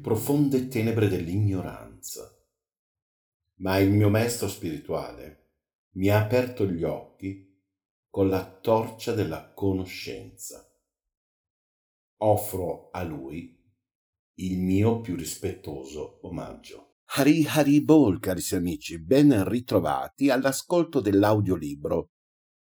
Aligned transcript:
Profonde 0.00 0.68
tenebre 0.68 1.08
dell'ignoranza, 1.08 2.34
ma 3.56 3.76
il 3.76 3.90
mio 3.90 4.08
maestro 4.08 4.48
spirituale 4.48 5.50
mi 5.96 6.08
ha 6.08 6.22
aperto 6.22 6.64
gli 6.64 6.82
occhi 6.84 7.62
con 8.08 8.30
la 8.30 8.50
torcia 8.50 9.12
della 9.12 9.52
conoscenza. 9.52 10.66
Offro 12.22 12.88
a 12.90 13.02
lui 13.02 13.62
il 14.36 14.58
mio 14.58 15.02
più 15.02 15.16
rispettoso 15.16 16.20
omaggio. 16.26 17.00
Hari 17.16 17.44
Hari 17.46 17.84
Bol, 17.84 18.20
carissimi 18.20 18.60
amici, 18.60 19.02
ben 19.02 19.46
ritrovati 19.46 20.30
all'ascolto 20.30 21.00
dell'audiolibro 21.00 22.12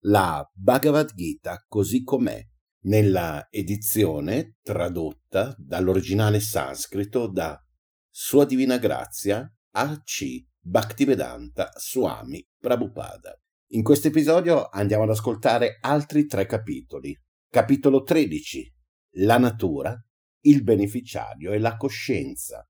La 0.05 0.47
Bhagavad 0.53 1.15
Gita 1.15 1.65
così 1.67 2.03
com'è, 2.03 2.47
nella 2.83 3.47
edizione 3.51 4.57
tradotta 4.63 5.55
dall'originale 5.59 6.41
sanscrito 6.41 7.29
da 7.29 7.61
Sua 8.09 8.45
Divina 8.45 8.79
Grazia 8.79 9.49
A.C. 9.73 10.45
Bhaktivedanta 10.59 11.71
Swami 11.77 12.47
Prabhupada. 12.59 13.39
In 13.75 13.83
questo 13.83 14.09
episodio 14.09 14.69
andiamo 14.69 15.05
ad 15.05 15.11
ascoltare 15.11 15.79
altri 15.81 16.27
tre 16.27 16.47
capitoli. 16.47 17.17
Capitolo 17.49 18.03
13. 18.03 18.75
La 19.17 19.39
natura, 19.39 19.97
il 20.43 20.63
beneficiario 20.63 21.53
e 21.53 21.59
la 21.59 21.77
coscienza. 21.77 22.67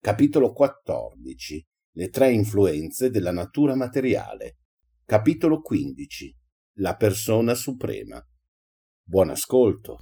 Capitolo 0.00 0.52
14. 0.52 1.66
Le 1.94 2.08
tre 2.08 2.32
influenze 2.32 3.10
della 3.10 3.32
natura 3.32 3.74
materiale. 3.74 4.58
Capitolo 5.04 5.60
15. 5.60 6.36
La 6.76 6.96
persona 6.96 7.54
suprema. 7.54 8.24
Buon 9.04 9.30
ascolto. 9.30 9.98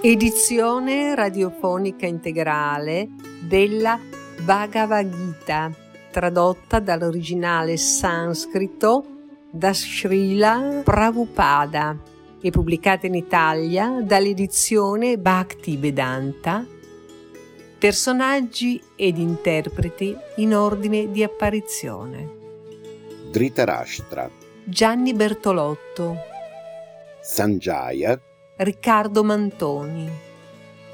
Edizione 0.00 1.14
radiofonica 1.14 2.06
integrale 2.06 3.08
della 3.40 3.98
Bhagavad 4.44 5.08
Gita, 5.10 5.70
tradotta 6.16 6.80
dall'originale 6.80 7.76
sanscrito 7.76 9.04
da 9.50 9.74
Srila 9.74 10.80
Prabhupada 10.82 11.94
e 12.40 12.48
pubblicata 12.48 13.06
in 13.06 13.14
Italia 13.14 14.00
dall'edizione 14.02 15.18
Bhakti 15.18 15.76
Vedanta. 15.76 16.64
Personaggi 17.78 18.82
ed 18.96 19.18
interpreti 19.18 20.16
in 20.36 20.54
ordine 20.54 21.10
di 21.10 21.22
apparizione. 21.22 22.30
Dhritarashtra, 23.30 24.30
Gianni 24.64 25.12
Bertolotto, 25.12 26.16
Sanjaya, 27.20 28.18
Riccardo 28.56 29.22
Mantoni, 29.22 30.10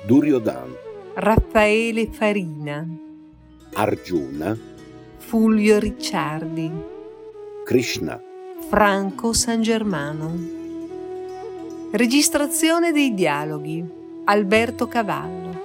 Duryodan, 0.04 0.75
Raffaele 1.15 2.09
Farina, 2.10 2.84
Arjuna, 3.75 4.71
Fulvio 5.32 5.78
Ricciardi, 5.78 6.70
Krishna, 7.65 8.20
Franco 8.69 9.32
San 9.32 9.62
Germano. 9.62 10.31
Registrazione 11.91 12.93
dei 12.93 13.15
dialoghi 13.15 13.82
Alberto 14.26 14.87
Cavallo. 14.88 15.59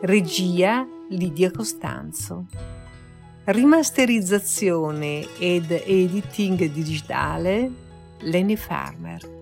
Regia 0.00 0.84
Lidia 1.10 1.52
Costanzo. 1.52 2.46
Rimasterizzazione 3.44 5.28
ed 5.38 5.70
editing 5.70 6.64
digitale 6.64 7.70
Lenny 8.22 8.56
Farmer 8.56 9.34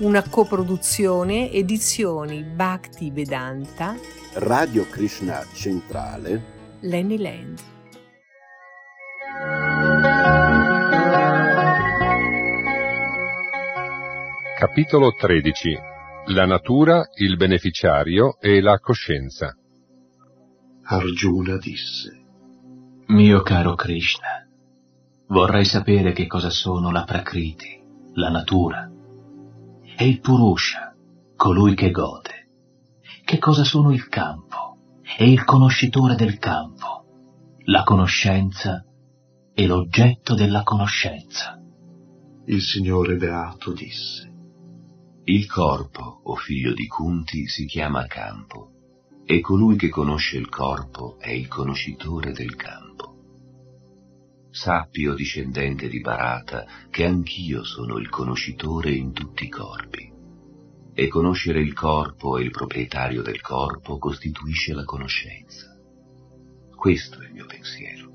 una 0.00 0.28
coproduzione 0.28 1.50
edizioni 1.50 2.42
Bhakti 2.42 3.10
Vedanta, 3.10 3.96
Radio 4.34 4.86
Krishna 4.90 5.42
Centrale, 5.54 6.42
Lenny 6.80 7.16
Land. 7.16 7.72
Capitolo 14.66 15.12
13 15.12 15.76
La 16.28 16.46
natura, 16.46 17.10
il 17.16 17.36
beneficiario 17.36 18.38
e 18.40 18.62
la 18.62 18.78
coscienza. 18.78 19.54
Arjuna 20.84 21.58
disse, 21.58 22.24
Mio 23.08 23.42
caro 23.42 23.74
Krishna, 23.74 24.48
vorrei 25.26 25.66
sapere 25.66 26.12
che 26.12 26.26
cosa 26.26 26.48
sono 26.48 26.90
la 26.90 27.04
Prakriti, 27.04 27.78
la 28.14 28.30
natura, 28.30 28.90
e 29.98 30.08
il 30.08 30.20
Purusha, 30.20 30.94
colui 31.36 31.74
che 31.74 31.90
gode. 31.90 32.48
Che 33.22 33.36
cosa 33.36 33.64
sono 33.64 33.92
il 33.92 34.08
campo 34.08 34.78
e 35.18 35.30
il 35.30 35.44
conoscitore 35.44 36.14
del 36.14 36.38
campo, 36.38 37.04
la 37.66 37.82
conoscenza 37.82 38.82
e 39.52 39.66
l'oggetto 39.66 40.34
della 40.34 40.62
conoscenza. 40.62 41.60
Il 42.46 42.62
Signore 42.62 43.16
Beato 43.16 43.70
disse, 43.72 44.32
Il 45.26 45.46
corpo, 45.46 46.20
o 46.24 46.34
figlio 46.34 46.74
di 46.74 46.86
Kunti, 46.86 47.48
si 47.48 47.64
chiama 47.64 48.06
campo, 48.06 48.72
e 49.24 49.40
colui 49.40 49.76
che 49.76 49.88
conosce 49.88 50.36
il 50.36 50.50
corpo 50.50 51.18
è 51.18 51.30
il 51.30 51.48
conoscitore 51.48 52.32
del 52.32 52.54
campo. 52.56 53.16
Sappi, 54.50 55.06
o 55.06 55.14
discendente 55.14 55.88
di 55.88 56.02
Barata, 56.02 56.66
che 56.90 57.06
anch'io 57.06 57.64
sono 57.64 57.96
il 57.96 58.10
conoscitore 58.10 58.92
in 58.92 59.12
tutti 59.12 59.44
i 59.44 59.48
corpi. 59.48 60.12
E 60.92 61.08
conoscere 61.08 61.62
il 61.62 61.72
corpo 61.72 62.36
e 62.36 62.42
il 62.42 62.50
proprietario 62.50 63.22
del 63.22 63.40
corpo 63.40 63.96
costituisce 63.96 64.74
la 64.74 64.84
conoscenza. 64.84 65.74
Questo 66.76 67.22
è 67.22 67.28
il 67.28 67.32
mio 67.32 67.46
pensiero. 67.46 68.12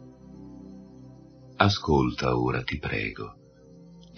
Ascolta 1.56 2.38
ora, 2.38 2.62
ti 2.62 2.78
prego. 2.78 3.39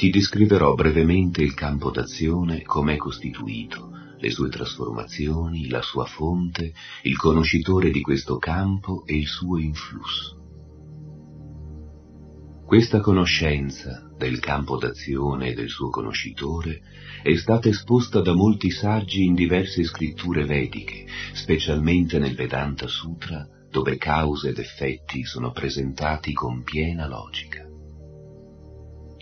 Ti 0.02 0.10
descriverò 0.10 0.74
brevemente 0.74 1.44
il 1.44 1.54
campo 1.54 1.92
d'azione, 1.92 2.64
com'è 2.64 2.98
costituito, 2.98 3.92
le 4.18 4.32
sue 4.32 4.50
trasformazioni, 4.50 5.70
la 5.70 5.84
sua 5.84 6.06
fonte, 6.06 6.74
il 7.04 7.16
conoscitore 7.18 7.92
di 7.92 8.02
questo 8.02 8.40
campo 8.40 9.06
e 9.06 9.16
il 9.16 9.28
suo 9.28 9.60
influsso. 9.60 10.40
Questa 12.66 13.00
conoscenza 13.00 14.12
del 14.18 14.40
campo 14.40 14.78
d'azione 14.78 15.50
e 15.50 15.54
del 15.54 15.70
suo 15.70 15.92
conoscitore 15.92 16.82
è 17.22 17.36
stata 17.36 17.70
esposta 17.70 18.22
da 18.22 18.34
molti 18.34 18.72
saggi 18.72 19.24
in 19.24 19.36
diverse 19.36 19.84
scritture 19.84 20.46
vediche, 20.46 21.06
specialmente 21.34 22.18
nel 22.18 22.34
Vedanta 22.34 22.88
Sutra, 22.88 23.48
dove 23.70 23.98
cause 23.98 24.50
ed 24.50 24.58
effetti 24.58 25.24
sono 25.26 25.52
presentati 25.52 26.34
con 26.34 26.64
piena 26.64 27.06
logica. 27.06 27.71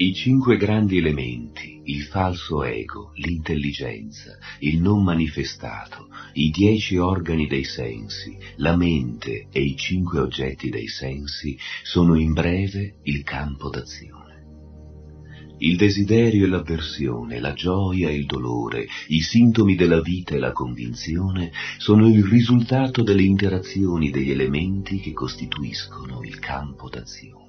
I 0.01 0.13
cinque 0.13 0.55
grandi 0.55 0.97
elementi, 0.97 1.81
il 1.83 2.03
falso 2.03 2.63
ego, 2.63 3.11
l'intelligenza, 3.15 4.37
il 4.59 4.79
non 4.79 5.03
manifestato, 5.03 6.07
i 6.35 6.51
dieci 6.51 6.95
organi 6.95 7.47
dei 7.47 7.65
sensi, 7.65 8.37
la 8.59 8.77
mente 8.77 9.47
e 9.51 9.61
i 9.61 9.75
cinque 9.75 10.19
oggetti 10.19 10.69
dei 10.69 10.87
sensi 10.87 11.57
sono 11.83 12.15
in 12.15 12.31
breve 12.31 12.99
il 13.03 13.23
campo 13.23 13.67
d'azione. 13.67 15.57
Il 15.57 15.75
desiderio 15.75 16.45
e 16.45 16.47
l'avversione, 16.47 17.41
la 17.41 17.51
gioia 17.51 18.07
e 18.07 18.15
il 18.15 18.25
dolore, 18.25 18.87
i 19.09 19.19
sintomi 19.19 19.75
della 19.75 19.99
vita 19.99 20.33
e 20.33 20.39
la 20.39 20.53
convinzione 20.53 21.51
sono 21.77 22.07
il 22.07 22.23
risultato 22.23 23.03
delle 23.03 23.23
interazioni 23.23 24.11
degli 24.11 24.31
elementi 24.31 25.01
che 25.01 25.11
costituiscono 25.11 26.23
il 26.23 26.39
campo 26.39 26.87
d'azione 26.87 27.48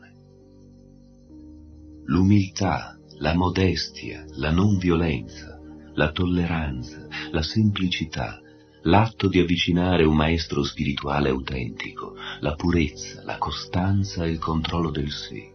l'umiltà, 2.06 2.98
la 3.18 3.34
modestia, 3.34 4.24
la 4.36 4.50
non 4.50 4.78
violenza, 4.78 5.58
la 5.94 6.10
tolleranza, 6.10 7.06
la 7.30 7.42
semplicità, 7.42 8.40
l'atto 8.82 9.28
di 9.28 9.38
avvicinare 9.38 10.04
un 10.04 10.16
maestro 10.16 10.62
spirituale 10.64 11.28
autentico, 11.28 12.14
la 12.40 12.54
purezza, 12.54 13.22
la 13.24 13.36
costanza 13.38 14.24
e 14.24 14.30
il 14.30 14.38
controllo 14.38 14.90
del 14.90 15.10
sé, 15.10 15.52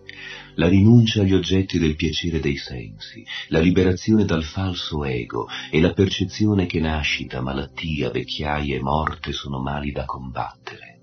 la 0.56 0.68
rinuncia 0.68 1.22
agli 1.22 1.34
oggetti 1.34 1.80
del 1.80 1.96
piacere 1.96 2.40
dei 2.40 2.58
sensi, 2.58 3.26
la 3.48 3.60
liberazione 3.60 4.26
dal 4.26 4.44
falso 4.44 5.04
ego 5.04 5.48
e 5.72 5.82
la 5.82 5.94
percezione 5.94 6.66
che 6.66 6.80
nascita, 6.80 7.42
malattia, 7.42 8.12
vecchiaia 8.12 8.76
e 8.76 8.82
morte 8.82 9.32
sono 9.32 9.60
mali 9.60 9.92
da 9.92 10.06
combattere 10.06 10.95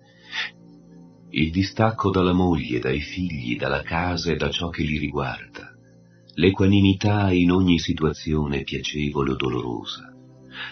il 1.34 1.50
distacco 1.50 2.11
dalla 2.11 2.34
moglie, 2.34 2.79
dai 2.79 3.00
figli, 3.00 3.56
dalla 3.56 3.82
casa 3.82 4.31
e 4.31 4.37
da 4.37 4.50
ciò 4.50 4.69
che 4.69 4.82
li 4.82 4.99
riguarda, 4.99 5.73
l'equanimità 6.34 7.32
in 7.32 7.50
ogni 7.50 7.79
situazione 7.79 8.64
piacevole 8.64 9.31
o 9.31 9.37
dolorosa, 9.37 10.12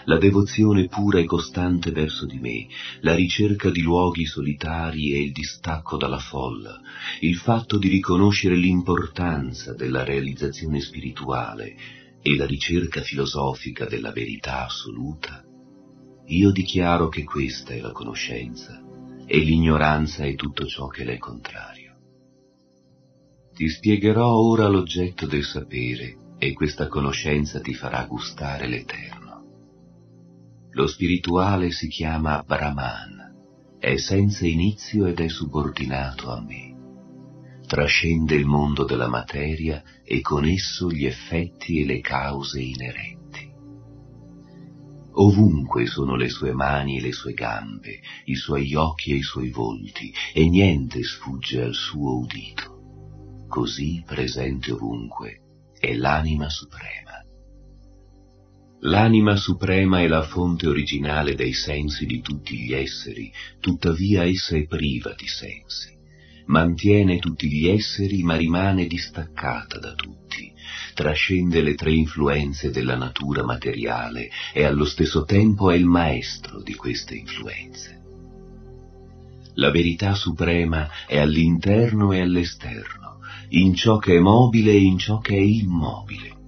la 0.05 0.17
devozione 0.19 0.85
pura 0.85 1.17
e 1.17 1.25
costante 1.25 1.89
verso 1.89 2.27
di 2.27 2.37
me, 2.37 2.67
la 2.99 3.15
ricerca 3.15 3.71
di 3.71 3.81
luoghi 3.81 4.25
solitari 4.27 5.13
e 5.13 5.21
il 5.23 5.31
distacco 5.31 5.97
dalla 5.97 6.19
folla, 6.19 6.79
il 7.21 7.37
fatto 7.37 7.79
di 7.79 7.87
riconoscere 7.87 8.55
l'importanza 8.55 9.73
della 9.73 10.03
realizzazione 10.03 10.79
spirituale 10.79 11.75
e 12.21 12.35
la 12.35 12.45
ricerca 12.45 13.01
filosofica 13.01 13.85
della 13.85 14.11
verità 14.11 14.65
assoluta, 14.65 15.43
io 16.27 16.51
dichiaro 16.51 17.09
che 17.09 17.23
questa 17.23 17.73
è 17.73 17.79
la 17.79 17.91
conoscenza 17.91 18.89
e 19.33 19.37
l'ignoranza 19.37 20.25
è 20.25 20.35
tutto 20.35 20.65
ciò 20.65 20.87
che 20.87 21.05
le 21.05 21.13
è 21.13 21.17
contrario. 21.17 21.95
Ti 23.53 23.69
spiegherò 23.69 24.27
ora 24.27 24.67
l'oggetto 24.67 25.25
del 25.25 25.45
sapere 25.45 26.17
e 26.37 26.51
questa 26.51 26.89
conoscenza 26.89 27.61
ti 27.61 27.73
farà 27.73 28.03
gustare 28.03 28.67
l'eterno. 28.67 29.45
Lo 30.71 30.85
spirituale 30.85 31.71
si 31.71 31.87
chiama 31.87 32.43
Brahman, 32.45 33.77
è 33.79 33.95
senza 33.95 34.45
inizio 34.45 35.05
ed 35.05 35.21
è 35.21 35.29
subordinato 35.29 36.29
a 36.29 36.41
me. 36.41 37.59
Trascende 37.65 38.35
il 38.35 38.45
mondo 38.45 38.83
della 38.83 39.07
materia 39.07 39.81
e 40.03 40.19
con 40.19 40.43
esso 40.43 40.91
gli 40.91 41.05
effetti 41.05 41.79
e 41.79 41.85
le 41.85 42.01
cause 42.01 42.59
inerenti. 42.59 43.20
Ovunque 45.13 45.85
sono 45.87 46.15
le 46.15 46.29
sue 46.29 46.53
mani 46.53 46.97
e 46.97 47.01
le 47.01 47.11
sue 47.11 47.33
gambe, 47.33 47.99
i 48.25 48.35
suoi 48.35 48.73
occhi 48.75 49.11
e 49.11 49.15
i 49.15 49.21
suoi 49.21 49.49
volti, 49.49 50.13
e 50.33 50.47
niente 50.47 51.03
sfugge 51.03 51.61
al 51.61 51.73
suo 51.73 52.19
udito. 52.19 53.45
Così 53.47 54.01
presente 54.05 54.71
ovunque 54.71 55.41
è 55.77 55.93
l'anima 55.93 56.49
suprema. 56.49 57.19
L'anima 58.83 59.35
suprema 59.35 60.01
è 60.01 60.07
la 60.07 60.23
fonte 60.23 60.67
originale 60.67 61.35
dei 61.35 61.53
sensi 61.53 62.05
di 62.05 62.21
tutti 62.21 62.57
gli 62.57 62.73
esseri, 62.73 63.31
tuttavia 63.59 64.23
essa 64.23 64.55
è 64.55 64.65
priva 64.65 65.13
di 65.13 65.27
sensi. 65.27 66.00
Mantiene 66.45 67.19
tutti 67.19 67.49
gli 67.49 67.67
esseri 67.67 68.23
ma 68.23 68.35
rimane 68.35 68.87
distaccata 68.87 69.79
da 69.79 69.93
tutti, 69.93 70.51
trascende 70.93 71.61
le 71.61 71.75
tre 71.75 71.93
influenze 71.93 72.71
della 72.71 72.95
natura 72.95 73.43
materiale 73.43 74.29
e 74.53 74.63
allo 74.63 74.85
stesso 74.85 75.23
tempo 75.23 75.69
è 75.71 75.75
il 75.75 75.85
maestro 75.85 76.61
di 76.61 76.73
queste 76.73 77.15
influenze. 77.15 77.99
La 79.55 79.71
verità 79.71 80.13
suprema 80.13 80.87
è 81.07 81.17
all'interno 81.17 82.11
e 82.11 82.21
all'esterno, 82.21 83.19
in 83.49 83.75
ciò 83.75 83.97
che 83.97 84.15
è 84.15 84.19
mobile 84.19 84.71
e 84.71 84.81
in 84.81 84.97
ciò 84.97 85.19
che 85.19 85.35
è 85.35 85.41
immobile 85.41 86.39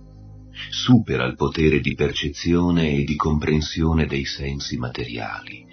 supera 0.74 1.26
il 1.26 1.36
potere 1.36 1.80
di 1.80 1.94
percezione 1.94 2.96
e 2.96 3.04
di 3.04 3.16
comprensione 3.16 4.08
dei 4.08 4.26
sensi 4.26 4.78
materiali, 4.78 5.66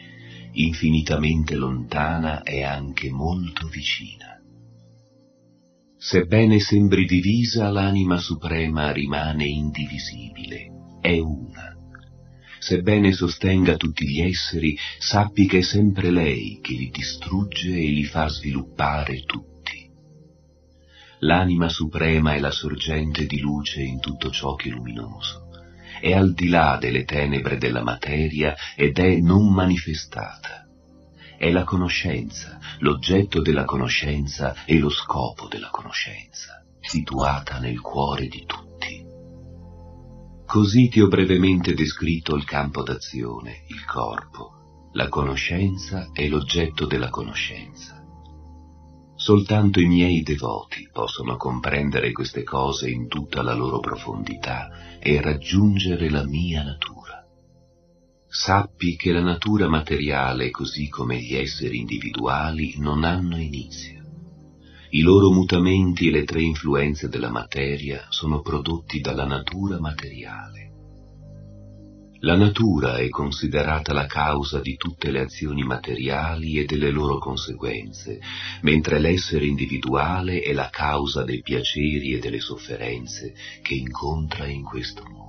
infinitamente 0.52 1.54
lontana 1.54 2.42
e 2.42 2.62
anche 2.62 3.10
molto 3.10 3.68
vicina. 3.68 4.38
Sebbene 5.96 6.58
sembri 6.60 7.04
divisa, 7.04 7.68
l'anima 7.68 8.18
suprema 8.18 8.90
rimane 8.90 9.46
indivisibile, 9.46 10.98
è 11.00 11.18
una. 11.18 11.76
Sebbene 12.58 13.12
sostenga 13.12 13.76
tutti 13.76 14.06
gli 14.06 14.20
esseri, 14.20 14.76
sappi 14.98 15.46
che 15.46 15.58
è 15.58 15.62
sempre 15.62 16.10
lei 16.10 16.58
che 16.62 16.74
li 16.74 16.90
distrugge 16.90 17.70
e 17.70 17.88
li 17.90 18.04
fa 18.04 18.28
sviluppare 18.28 19.22
tutti 19.24 19.50
l'anima 21.20 21.68
suprema 21.68 22.34
è 22.34 22.38
la 22.38 22.50
sorgente 22.50 23.26
di 23.26 23.40
luce 23.40 23.82
in 23.82 24.00
tutto 24.00 24.30
ciò 24.30 24.54
che 24.54 24.68
è 24.68 24.72
luminoso, 24.72 25.49
è 26.00 26.12
al 26.12 26.32
di 26.32 26.48
là 26.48 26.78
delle 26.80 27.04
tenebre 27.04 27.58
della 27.58 27.82
materia 27.82 28.56
ed 28.74 28.98
è 28.98 29.16
non 29.16 29.52
manifestata. 29.52 30.66
È 31.36 31.50
la 31.50 31.64
conoscenza, 31.64 32.58
l'oggetto 32.78 33.40
della 33.40 33.64
conoscenza 33.64 34.64
e 34.64 34.78
lo 34.78 34.90
scopo 34.90 35.46
della 35.48 35.70
conoscenza, 35.70 36.64
situata 36.80 37.58
nel 37.58 37.80
cuore 37.80 38.26
di 38.26 38.44
tutti. 38.46 39.04
Così 40.46 40.88
ti 40.88 41.00
ho 41.00 41.08
brevemente 41.08 41.74
descritto 41.74 42.34
il 42.34 42.44
campo 42.44 42.82
d'azione, 42.82 43.62
il 43.68 43.84
corpo, 43.84 44.88
la 44.94 45.08
conoscenza 45.08 46.10
e 46.12 46.28
l'oggetto 46.28 46.86
della 46.86 47.08
conoscenza. 47.08 47.99
Soltanto 49.30 49.78
i 49.78 49.86
miei 49.86 50.22
devoti 50.22 50.88
possono 50.92 51.36
comprendere 51.36 52.10
queste 52.10 52.42
cose 52.42 52.90
in 52.90 53.06
tutta 53.06 53.42
la 53.42 53.54
loro 53.54 53.78
profondità 53.78 54.98
e 54.98 55.20
raggiungere 55.20 56.10
la 56.10 56.26
mia 56.26 56.64
natura. 56.64 57.24
Sappi 58.26 58.96
che 58.96 59.12
la 59.12 59.22
natura 59.22 59.68
materiale, 59.68 60.50
così 60.50 60.88
come 60.88 61.20
gli 61.20 61.36
esseri 61.36 61.78
individuali, 61.78 62.74
non 62.78 63.04
hanno 63.04 63.36
inizio. 63.36 64.02
I 64.88 65.02
loro 65.02 65.30
mutamenti 65.30 66.08
e 66.08 66.10
le 66.10 66.24
tre 66.24 66.42
influenze 66.42 67.08
della 67.08 67.30
materia 67.30 68.06
sono 68.08 68.40
prodotti 68.40 68.98
dalla 69.00 69.26
natura 69.26 69.78
materiale. 69.78 70.79
La 72.22 72.36
natura 72.36 72.98
è 72.98 73.08
considerata 73.08 73.94
la 73.94 74.04
causa 74.04 74.60
di 74.60 74.76
tutte 74.76 75.10
le 75.10 75.20
azioni 75.20 75.62
materiali 75.62 76.58
e 76.58 76.66
delle 76.66 76.90
loro 76.90 77.16
conseguenze, 77.16 78.20
mentre 78.60 78.98
l'essere 78.98 79.46
individuale 79.46 80.40
è 80.40 80.52
la 80.52 80.68
causa 80.68 81.24
dei 81.24 81.40
piaceri 81.40 82.12
e 82.12 82.18
delle 82.18 82.40
sofferenze 82.40 83.34
che 83.62 83.72
incontra 83.72 84.46
in 84.46 84.64
questo 84.64 85.02
mondo. 85.08 85.28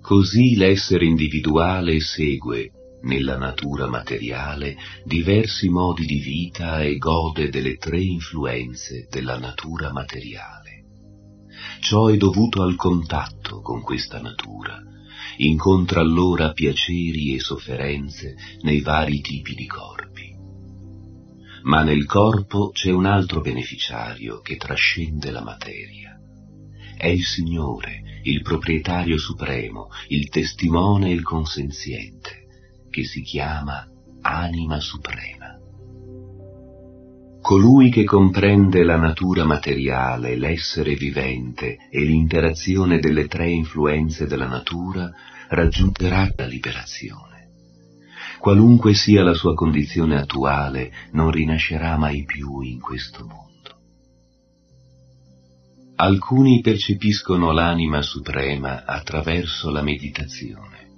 Così 0.00 0.56
l'essere 0.56 1.04
individuale 1.04 2.00
segue, 2.00 2.72
nella 3.02 3.36
natura 3.36 3.86
materiale, 3.86 4.76
diversi 5.04 5.68
modi 5.68 6.06
di 6.06 6.18
vita 6.18 6.82
e 6.82 6.96
gode 6.96 7.50
delle 7.50 7.76
tre 7.76 8.00
influenze 8.00 9.06
della 9.08 9.38
natura 9.38 9.92
materiale. 9.92 10.83
Ciò 11.84 12.08
è 12.08 12.16
dovuto 12.16 12.62
al 12.62 12.76
contatto 12.76 13.60
con 13.60 13.82
questa 13.82 14.18
natura, 14.18 14.82
incontra 15.36 16.00
allora 16.00 16.54
piaceri 16.54 17.34
e 17.34 17.40
sofferenze 17.40 18.36
nei 18.62 18.80
vari 18.80 19.20
tipi 19.20 19.54
di 19.54 19.66
corpi. 19.66 20.34
Ma 21.64 21.82
nel 21.82 22.06
corpo 22.06 22.70
c'è 22.70 22.90
un 22.90 23.04
altro 23.04 23.42
beneficiario 23.42 24.40
che 24.40 24.56
trascende 24.56 25.30
la 25.30 25.42
materia. 25.42 26.18
È 26.96 27.06
il 27.06 27.22
Signore, 27.22 28.20
il 28.22 28.40
proprietario 28.40 29.18
supremo, 29.18 29.88
il 30.08 30.30
testimone 30.30 31.10
e 31.10 31.12
il 31.12 31.22
consenziente, 31.22 32.86
che 32.88 33.04
si 33.04 33.20
chiama 33.20 33.86
anima 34.22 34.80
suprema. 34.80 35.43
Colui 37.44 37.90
che 37.90 38.04
comprende 38.04 38.84
la 38.84 38.96
natura 38.96 39.44
materiale, 39.44 40.34
l'essere 40.34 40.94
vivente 40.94 41.76
e 41.90 42.02
l'interazione 42.02 42.98
delle 42.98 43.26
tre 43.26 43.50
influenze 43.50 44.26
della 44.26 44.46
natura 44.46 45.12
raggiungerà 45.50 46.32
la 46.36 46.46
liberazione. 46.46 47.50
Qualunque 48.38 48.94
sia 48.94 49.22
la 49.22 49.34
sua 49.34 49.52
condizione 49.52 50.16
attuale, 50.16 50.90
non 51.10 51.30
rinascerà 51.30 51.98
mai 51.98 52.24
più 52.24 52.62
in 52.62 52.80
questo 52.80 53.26
mondo. 53.26 53.76
Alcuni 55.96 56.62
percepiscono 56.62 57.52
l'anima 57.52 58.00
suprema 58.00 58.86
attraverso 58.86 59.68
la 59.68 59.82
meditazione, 59.82 60.88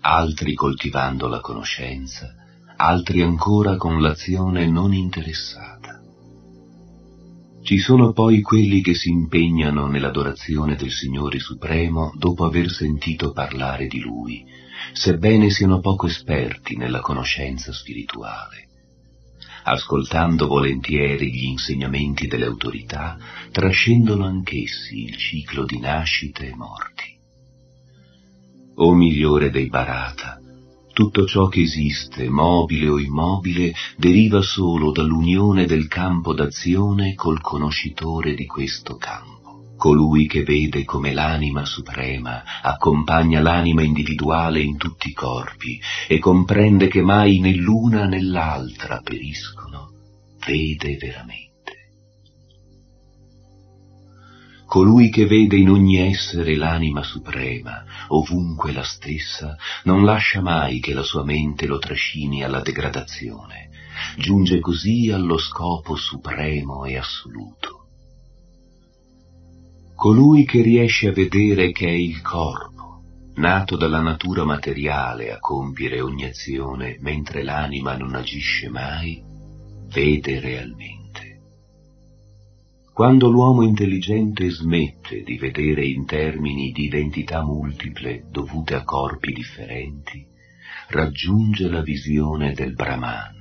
altri 0.00 0.52
coltivando 0.52 1.28
la 1.28 1.40
conoscenza, 1.40 2.34
altri 2.80 3.22
ancora 3.22 3.76
con 3.76 4.00
l'azione 4.00 4.66
non 4.66 4.92
interessata. 4.92 5.77
Ci 7.68 7.76
sono 7.80 8.12
poi 8.14 8.40
quelli 8.40 8.80
che 8.80 8.94
si 8.94 9.10
impegnano 9.10 9.88
nell'adorazione 9.88 10.74
del 10.74 10.90
Signore 10.90 11.38
Supremo 11.38 12.14
dopo 12.16 12.46
aver 12.46 12.70
sentito 12.70 13.32
parlare 13.32 13.88
di 13.88 14.00
Lui, 14.00 14.42
sebbene 14.94 15.50
siano 15.50 15.78
poco 15.78 16.06
esperti 16.06 16.76
nella 16.76 17.00
conoscenza 17.00 17.70
spirituale. 17.70 18.68
Ascoltando 19.64 20.46
volentieri 20.46 21.30
gli 21.30 21.44
insegnamenti 21.44 22.26
delle 22.26 22.46
autorità, 22.46 23.18
trascendono 23.52 24.24
anch'essi 24.24 25.02
il 25.02 25.18
ciclo 25.18 25.66
di 25.66 25.78
nascite 25.78 26.48
e 26.48 26.54
morti. 26.54 27.18
O 28.76 28.94
migliore 28.94 29.50
dei 29.50 29.66
Barata, 29.66 30.40
tutto 30.98 31.26
ciò 31.26 31.46
che 31.46 31.60
esiste, 31.60 32.28
mobile 32.28 32.88
o 32.88 32.98
immobile, 32.98 33.72
deriva 33.96 34.42
solo 34.42 34.90
dall'unione 34.90 35.64
del 35.64 35.86
campo 35.86 36.34
d'azione 36.34 37.14
col 37.14 37.40
conoscitore 37.40 38.34
di 38.34 38.46
questo 38.46 38.96
campo. 38.96 39.76
Colui 39.76 40.26
che 40.26 40.42
vede 40.42 40.84
come 40.84 41.12
l'anima 41.12 41.64
suprema 41.64 42.42
accompagna 42.62 43.40
l'anima 43.40 43.84
individuale 43.84 44.60
in 44.60 44.76
tutti 44.76 45.10
i 45.10 45.12
corpi 45.12 45.80
e 46.08 46.18
comprende 46.18 46.88
che 46.88 47.00
mai 47.00 47.38
né 47.38 47.54
l'una 47.54 48.06
né 48.06 48.20
l'altra 48.20 49.00
periscono, 49.00 49.90
vede 50.44 50.96
veramente. 50.96 51.47
Colui 54.68 55.08
che 55.08 55.24
vede 55.24 55.56
in 55.56 55.70
ogni 55.70 55.96
essere 55.96 56.54
l'anima 56.54 57.02
suprema, 57.02 57.84
ovunque 58.08 58.70
la 58.70 58.82
stessa, 58.82 59.56
non 59.84 60.04
lascia 60.04 60.42
mai 60.42 60.78
che 60.78 60.92
la 60.92 61.02
sua 61.02 61.24
mente 61.24 61.66
lo 61.66 61.78
trascini 61.78 62.44
alla 62.44 62.60
degradazione, 62.60 63.70
giunge 64.18 64.60
così 64.60 65.10
allo 65.10 65.38
scopo 65.38 65.96
supremo 65.96 66.84
e 66.84 66.98
assoluto. 66.98 67.86
Colui 69.94 70.44
che 70.44 70.60
riesce 70.60 71.08
a 71.08 71.12
vedere 71.12 71.72
che 71.72 71.86
è 71.86 71.96
il 71.96 72.20
corpo, 72.20 73.00
nato 73.36 73.74
dalla 73.74 74.02
natura 74.02 74.44
materiale 74.44 75.32
a 75.32 75.38
compiere 75.38 76.02
ogni 76.02 76.24
azione 76.24 76.98
mentre 77.00 77.42
l'anima 77.42 77.96
non 77.96 78.14
agisce 78.14 78.68
mai, 78.68 79.18
vede 79.86 80.40
realmente. 80.40 80.97
Quando 82.98 83.30
l'uomo 83.30 83.62
intelligente 83.62 84.50
smette 84.50 85.22
di 85.22 85.38
vedere 85.38 85.86
in 85.86 86.04
termini 86.04 86.72
di 86.72 86.86
identità 86.86 87.44
multiple 87.44 88.24
dovute 88.28 88.74
a 88.74 88.82
corpi 88.82 89.32
differenti, 89.32 90.26
raggiunge 90.88 91.68
la 91.68 91.80
visione 91.80 92.54
del 92.54 92.74
Brahman. 92.74 93.36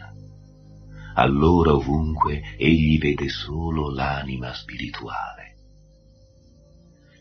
Allora 1.16 1.74
ovunque 1.74 2.40
egli 2.56 3.00
vede 3.00 3.30
solo 3.30 3.90
l'anima 3.90 4.54
spirituale. 4.54 5.56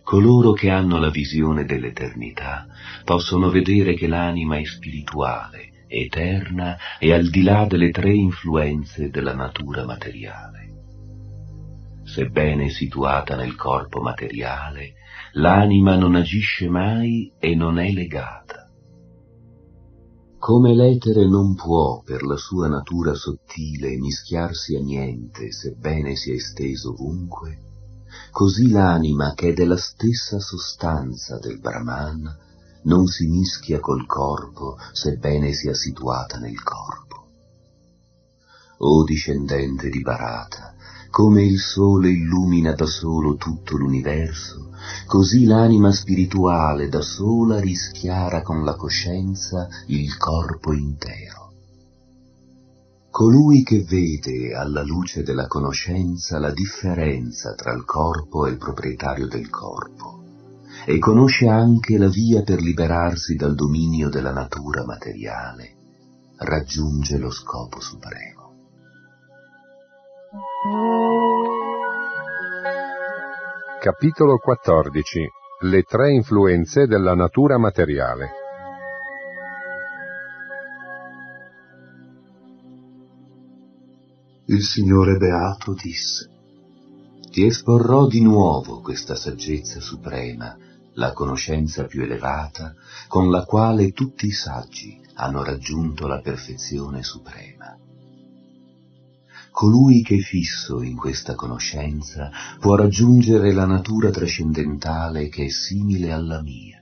Coloro 0.03 0.53
che 0.53 0.69
hanno 0.69 0.99
la 0.99 1.09
visione 1.09 1.65
dell'eternità 1.65 2.67
possono 3.03 3.49
vedere 3.49 3.95
che 3.95 4.09
l'anima 4.09 4.59
è 4.59 4.65
spirituale, 4.67 5.87
eterna 5.89 6.77
e 6.99 7.15
al 7.15 7.31
di 7.31 7.43
là 7.43 7.65
delle 7.65 7.89
tre 7.89 8.13
influenze 8.13 9.09
della 9.09 9.35
natura 9.35 9.87
materiale 9.87 10.76
sebbene 12.07 12.71
situata 12.71 13.35
nel 13.35 13.57
corpo 13.57 14.01
materiale, 14.01 14.95
l'anima 15.33 15.97
non 15.97 16.15
agisce 16.15 16.69
mai 16.69 17.33
e 17.39 17.55
non 17.55 17.79
è 17.79 17.91
legata. 17.91 18.71
Come 20.39 20.75
l'etere 20.75 21.27
non 21.27 21.57
può, 21.57 22.03
per 22.03 22.23
la 22.23 22.37
sua 22.37 22.69
natura 22.69 23.15
sottile, 23.15 23.97
mischiarsi 23.97 24.77
a 24.77 24.81
niente, 24.81 25.51
sebbene 25.51 26.15
sia 26.15 26.35
esteso 26.35 26.93
ovunque, 26.93 27.59
così 28.31 28.71
l'anima, 28.71 29.35
che 29.35 29.49
è 29.49 29.53
della 29.53 29.77
stessa 29.77 30.39
sostanza 30.39 31.39
del 31.39 31.59
Brahman, 31.59 32.45
non 32.85 33.07
si 33.07 33.27
mischia 33.27 33.81
col 33.81 34.07
corpo, 34.07 34.77
sebbene 34.93 35.53
sia 35.53 35.75
situata 35.75 36.39
nel 36.39 36.63
corpo. 36.63 37.27
O 38.79 39.03
discendente 39.03 39.89
di 39.89 40.01
Barata, 40.01 40.76
come 41.17 41.45
il 41.45 41.59
sole 41.59 42.11
illumina 42.11 42.75
da 42.75 42.85
solo 42.85 43.37
tutto 43.37 43.79
l'universo, 43.79 44.69
così 45.07 45.47
l'anima 45.47 45.91
spirituale 45.91 46.91
da 46.91 47.01
sola 47.01 47.59
rischiara 47.59 48.43
con 48.43 48.63
la 48.67 48.75
coscienza 48.75 49.67
il 49.87 50.15
corpo 50.19 50.75
intero. 50.75 51.53
Colui 53.09 53.63
che 53.63 53.83
vede 53.83 54.55
alla 54.55 54.83
luce 54.83 55.23
della 55.23 55.47
conoscenza 55.47 56.39
la 56.39 56.53
differenza 56.53 57.55
tra 57.55 57.73
il 57.73 57.87
corpo 57.87 58.45
e 58.45 58.51
il 58.51 58.59
proprietario 58.59 59.27
del 59.27 59.49
corpo, 59.49 60.23
e 60.85 60.99
conosce 60.99 61.49
anche 61.49 61.97
la 61.97 62.09
via 62.09 62.43
per 62.43 62.61
liberarsi 62.61 63.37
dal 63.37 63.55
dominio 63.55 64.11
della 64.11 64.33
natura 64.33 64.85
materiale, 64.85 65.77
raggiunge 66.37 67.17
lo 67.17 67.31
scopo 67.31 67.81
supremo. 67.81 68.46
Capitolo 73.79 74.39
14 74.39 75.29
Le 75.61 75.83
tre 75.83 76.13
influenze 76.13 76.87
della 76.87 77.15
natura 77.15 77.59
materiale 77.59 78.31
Il 84.47 84.63
Signore 84.63 85.19
Beato 85.19 85.75
disse, 85.75 86.31
Ti 87.31 87.45
esporrò 87.45 88.07
di 88.07 88.23
nuovo 88.23 88.81
questa 88.81 89.15
saggezza 89.15 89.81
suprema, 89.81 90.57
la 90.95 91.13
conoscenza 91.13 91.85
più 91.85 92.03
elevata, 92.03 92.75
con 93.09 93.31
la 93.31 93.45
quale 93.45 93.93
tutti 93.93 94.27
i 94.27 94.33
saggi 94.33 94.99
hanno 95.17 95.45
raggiunto 95.45 96.07
la 96.07 96.21
perfezione 96.21 97.03
suprema. 97.03 97.77
Colui 99.57 100.03
che 100.03 100.17
è 100.17 100.21
fisso 100.21 100.83
in 100.83 100.97
questa 100.97 101.35
conoscenza 101.35 102.31
può 102.61 102.75
raggiungere 102.75 103.55
la 103.55 103.65
natura 103.65 104.11
trascendentale 104.11 105.31
che 105.31 105.47
è 105.47 105.49
simile 105.49 106.13
alla 106.13 106.43
mia. 106.43 106.79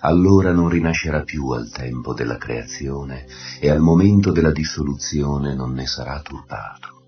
Allora 0.00 0.50
non 0.50 0.68
rinascerà 0.68 1.22
più 1.22 1.50
al 1.50 1.70
tempo 1.70 2.14
della 2.14 2.36
creazione 2.36 3.26
e 3.60 3.70
al 3.70 3.78
momento 3.78 4.32
della 4.32 4.50
dissoluzione 4.50 5.54
non 5.54 5.72
ne 5.72 5.86
sarà 5.86 6.20
turbato. 6.20 7.02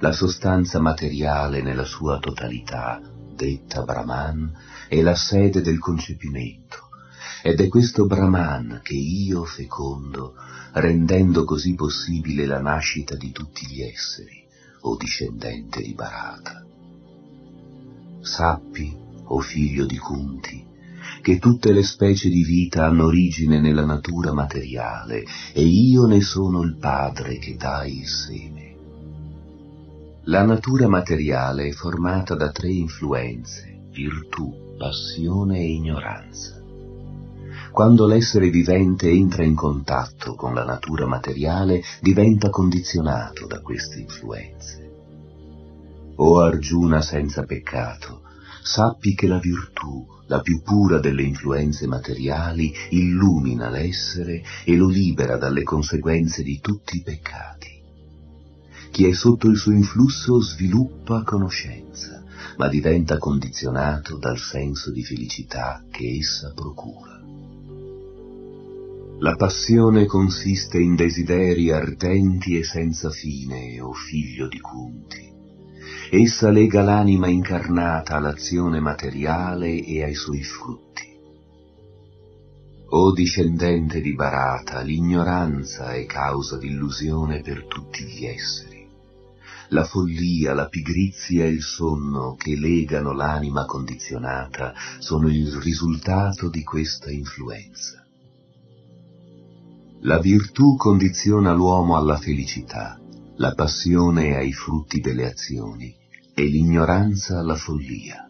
La 0.00 0.10
sostanza 0.10 0.80
materiale 0.80 1.62
nella 1.62 1.84
sua 1.84 2.18
totalità, 2.18 3.00
detta 3.32 3.84
Brahman, 3.84 4.52
è 4.88 5.00
la 5.02 5.14
sede 5.14 5.60
del 5.60 5.78
concepimento, 5.78 6.87
ed 7.42 7.60
è 7.60 7.68
questo 7.68 8.06
Brahman 8.06 8.80
che 8.82 8.94
io 8.94 9.44
fecondo 9.44 10.34
rendendo 10.72 11.44
così 11.44 11.74
possibile 11.74 12.46
la 12.46 12.60
nascita 12.60 13.14
di 13.16 13.30
tutti 13.30 13.66
gli 13.66 13.80
esseri, 13.80 14.44
o 14.82 14.96
discendente 14.96 15.80
di 15.80 15.94
Barata. 15.94 16.64
Sappi, 18.20 18.94
o 19.24 19.40
figlio 19.40 19.86
di 19.86 19.96
Kunti, 19.96 20.66
che 21.22 21.38
tutte 21.38 21.72
le 21.72 21.82
specie 21.82 22.28
di 22.28 22.42
vita 22.42 22.84
hanno 22.84 23.06
origine 23.06 23.60
nella 23.60 23.84
natura 23.84 24.32
materiale 24.32 25.24
e 25.52 25.62
io 25.62 26.06
ne 26.06 26.20
sono 26.20 26.62
il 26.62 26.76
padre 26.76 27.38
che 27.38 27.56
dà 27.56 27.84
il 27.84 28.06
seme. 28.06 28.76
La 30.24 30.44
natura 30.44 30.88
materiale 30.88 31.68
è 31.68 31.72
formata 31.72 32.34
da 32.34 32.50
tre 32.50 32.70
influenze, 32.70 33.88
virtù, 33.90 34.76
passione 34.76 35.60
e 35.60 35.72
ignoranza 35.72 36.58
quando 37.78 38.08
l'essere 38.08 38.50
vivente 38.50 39.08
entra 39.08 39.44
in 39.44 39.54
contatto 39.54 40.34
con 40.34 40.52
la 40.52 40.64
natura 40.64 41.06
materiale, 41.06 41.80
diventa 42.00 42.50
condizionato 42.50 43.46
da 43.46 43.60
queste 43.60 44.00
influenze. 44.00 44.90
O 46.16 46.40
Arjuna 46.40 47.00
senza 47.00 47.44
peccato, 47.44 48.22
sappi 48.64 49.14
che 49.14 49.28
la 49.28 49.38
virtù, 49.38 50.04
la 50.26 50.40
più 50.40 50.60
pura 50.60 50.98
delle 50.98 51.22
influenze 51.22 51.86
materiali, 51.86 52.74
illumina 52.90 53.70
l'essere 53.70 54.42
e 54.64 54.74
lo 54.74 54.88
libera 54.88 55.36
dalle 55.36 55.62
conseguenze 55.62 56.42
di 56.42 56.58
tutti 56.60 56.96
i 56.96 57.02
peccati. 57.04 57.80
Chi 58.90 59.06
è 59.06 59.12
sotto 59.12 59.46
il 59.46 59.56
suo 59.56 59.70
influsso 59.70 60.40
sviluppa 60.40 61.22
conoscenza, 61.22 62.24
ma 62.56 62.66
diventa 62.66 63.18
condizionato 63.18 64.16
dal 64.16 64.38
senso 64.38 64.90
di 64.90 65.04
felicità 65.04 65.84
che 65.88 66.16
essa 66.18 66.52
procura. 66.52 67.17
La 69.20 69.34
passione 69.34 70.06
consiste 70.06 70.78
in 70.78 70.94
desideri 70.94 71.72
ardenti 71.72 72.56
e 72.56 72.62
senza 72.62 73.10
fine, 73.10 73.80
o 73.80 73.92
figlio 73.92 74.46
di 74.46 74.60
Kunti. 74.60 75.28
Essa 76.08 76.50
lega 76.50 76.82
l'anima 76.82 77.26
incarnata 77.26 78.14
all'azione 78.14 78.78
materiale 78.78 79.84
e 79.84 80.04
ai 80.04 80.14
suoi 80.14 80.44
frutti. 80.44 81.18
O 82.90 83.12
discendente 83.12 84.00
di 84.00 84.14
Barata, 84.14 84.82
l'ignoranza 84.82 85.94
è 85.94 86.06
causa 86.06 86.56
d'illusione 86.56 87.40
per 87.40 87.64
tutti 87.66 88.04
gli 88.04 88.24
esseri. 88.24 88.86
La 89.70 89.82
follia, 89.82 90.54
la 90.54 90.68
pigrizia 90.68 91.44
e 91.44 91.48
il 91.48 91.62
sonno 91.62 92.36
che 92.36 92.54
legano 92.54 93.12
l'anima 93.12 93.64
condizionata 93.64 94.72
sono 95.00 95.28
il 95.28 95.52
risultato 95.56 96.48
di 96.48 96.62
questa 96.62 97.10
influenza. 97.10 98.07
La 100.02 100.20
virtù 100.20 100.76
condiziona 100.76 101.52
l'uomo 101.52 101.96
alla 101.96 102.16
felicità, 102.16 102.96
la 103.36 103.52
passione 103.54 104.36
ai 104.36 104.52
frutti 104.52 105.00
delle 105.00 105.26
azioni 105.26 105.92
e 106.34 106.44
l'ignoranza 106.44 107.40
alla 107.40 107.56
follia. 107.56 108.28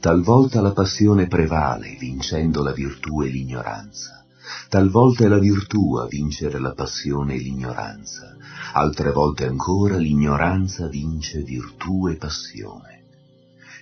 Talvolta 0.00 0.62
la 0.62 0.72
passione 0.72 1.26
prevale, 1.26 1.96
vincendo 1.98 2.62
la 2.62 2.72
virtù 2.72 3.22
e 3.22 3.28
l'ignoranza. 3.28 4.24
Talvolta 4.70 5.24
è 5.24 5.28
la 5.28 5.38
virtù 5.38 5.96
a 5.96 6.06
vincere 6.06 6.58
la 6.60 6.72
passione 6.72 7.34
e 7.34 7.38
l'ignoranza. 7.38 8.36
Altre 8.72 9.12
volte 9.12 9.46
ancora 9.46 9.98
l'ignoranza 9.98 10.88
vince 10.88 11.42
virtù 11.42 12.08
e 12.08 12.16
passione. 12.16 13.02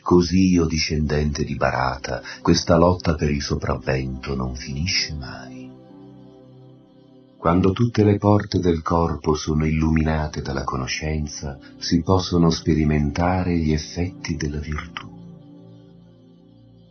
Così, 0.02 0.50
io 0.50 0.66
discendente 0.66 1.44
di 1.44 1.54
Barata, 1.54 2.20
questa 2.42 2.76
lotta 2.76 3.14
per 3.14 3.30
il 3.30 3.40
sopravvento 3.40 4.34
non 4.34 4.56
finisce 4.56 5.14
mai. 5.14 5.73
Quando 7.44 7.72
tutte 7.72 8.04
le 8.04 8.16
porte 8.16 8.58
del 8.58 8.80
corpo 8.80 9.34
sono 9.34 9.66
illuminate 9.66 10.40
dalla 10.40 10.64
conoscenza, 10.64 11.58
si 11.76 12.00
possono 12.00 12.48
sperimentare 12.48 13.58
gli 13.58 13.70
effetti 13.70 14.34
della 14.34 14.60
virtù. 14.60 15.06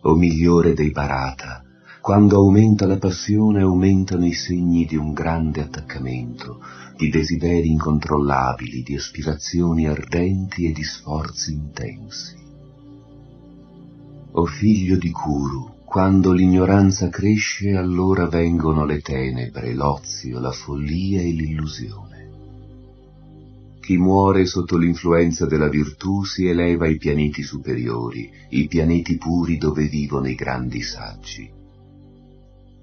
O 0.02 0.14
migliore 0.14 0.76
dei 0.76 0.92
Bharata, 0.92 1.64
quando 2.02 2.36
aumenta 2.36 2.86
la 2.86 3.00
passione 3.00 3.62
aumentano 3.62 4.28
i 4.28 4.34
segni 4.34 4.86
di 4.86 4.96
un 4.96 5.12
grande 5.12 5.62
attaccamento, 5.62 6.60
di 6.98 7.10
desideri 7.10 7.70
incontrollabili, 7.70 8.84
di 8.84 8.94
aspirazioni 8.94 9.88
ardenti 9.88 10.68
e 10.68 10.72
di 10.72 10.84
sforzi 10.84 11.54
intensi. 11.54 12.36
O 14.34 14.46
figlio 14.46 14.98
di 14.98 15.10
Kuru, 15.10 15.73
quando 15.94 16.32
l'ignoranza 16.32 17.10
cresce 17.10 17.76
allora 17.76 18.26
vengono 18.26 18.84
le 18.84 19.00
tenebre, 19.00 19.76
l'ozio, 19.76 20.40
la 20.40 20.50
follia 20.50 21.22
e 21.22 21.30
l'illusione. 21.30 22.30
Chi 23.80 23.98
muore 23.98 24.48
sotto 24.48 24.76
l'influenza 24.76 25.46
della 25.46 25.70
virtù 25.70 26.24
si 26.24 26.48
eleva 26.48 26.86
ai 26.86 26.98
pianeti 26.98 27.44
superiori, 27.44 28.28
i 28.50 28.66
pianeti 28.66 29.18
puri 29.18 29.58
dove 29.58 29.86
vivono 29.86 30.28
i 30.28 30.34
grandi 30.34 30.82
saggi. 30.82 31.48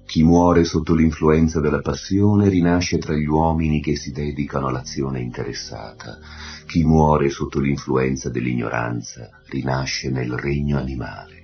Chi 0.05 0.23
muore 0.23 0.63
sotto 0.63 0.95
l'influenza 0.95 1.59
della 1.59 1.81
passione 1.81 2.47
rinasce 2.47 2.97
tra 2.97 3.13
gli 3.13 3.27
uomini 3.27 3.81
che 3.81 3.97
si 3.97 4.13
dedicano 4.13 4.67
all'azione 4.67 5.19
interessata. 5.19 6.17
Chi 6.65 6.85
muore 6.85 7.29
sotto 7.29 7.59
l'influenza 7.59 8.29
dell'ignoranza 8.29 9.29
rinasce 9.47 10.09
nel 10.09 10.31
regno 10.31 10.77
animale. 10.77 11.40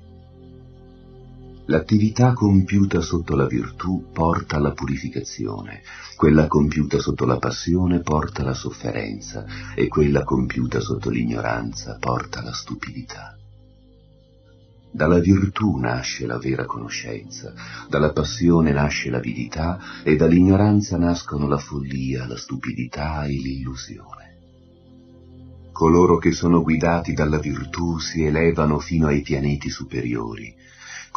L'attività 1.69 2.31
compiuta 2.31 3.01
sotto 3.01 3.35
la 3.35 3.45
virtù 3.45 4.05
porta 4.13 4.55
alla 4.55 4.71
purificazione, 4.71 5.81
quella 6.15 6.47
compiuta 6.47 6.97
sotto 6.97 7.25
la 7.25 7.35
passione 7.39 7.99
porta 7.99 8.41
alla 8.41 8.53
sofferenza 8.53 9.45
e 9.75 9.89
quella 9.89 10.23
compiuta 10.23 10.79
sotto 10.79 11.09
l'ignoranza 11.09 11.97
porta 11.99 12.39
alla 12.39 12.53
stupidità. 12.53 13.37
Dalla 14.89 15.19
virtù 15.19 15.75
nasce 15.75 16.25
la 16.25 16.37
vera 16.37 16.63
conoscenza, 16.63 17.53
dalla 17.89 18.13
passione 18.13 18.71
nasce 18.71 19.09
l'avidità 19.09 19.77
e 20.03 20.15
dall'ignoranza 20.15 20.95
nascono 20.95 21.49
la 21.49 21.57
follia, 21.57 22.25
la 22.27 22.37
stupidità 22.37 23.25
e 23.25 23.31
l'illusione. 23.33 24.25
Coloro 25.73 26.17
che 26.17 26.31
sono 26.31 26.63
guidati 26.63 27.11
dalla 27.11 27.39
virtù 27.39 27.99
si 27.99 28.23
elevano 28.23 28.79
fino 28.79 29.07
ai 29.07 29.21
pianeti 29.21 29.69
superiori, 29.69 30.55